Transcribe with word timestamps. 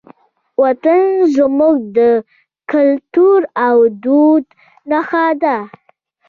وطن 0.61 1.01
زموږ 1.35 1.75
د 1.97 1.99
کلتور 2.71 3.39
او 3.67 3.77
دود 4.03 4.45
نښه 4.89 5.27
ده. 5.41 5.57